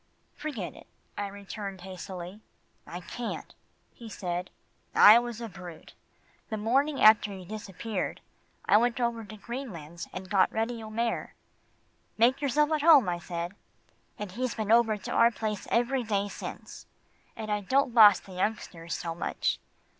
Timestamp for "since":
16.29-16.87